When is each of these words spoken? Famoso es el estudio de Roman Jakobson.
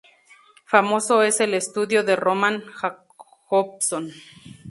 Famoso 0.65 1.21
es 1.21 1.41
el 1.41 1.53
estudio 1.53 2.03
de 2.03 2.15
Roman 2.15 2.63
Jakobson. 2.71 4.09